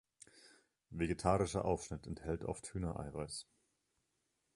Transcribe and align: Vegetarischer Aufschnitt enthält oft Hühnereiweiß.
Vegetarischer 0.89 1.63
Aufschnitt 1.63 2.07
enthält 2.07 2.43
oft 2.43 2.65
Hühnereiweiß. 2.73 3.45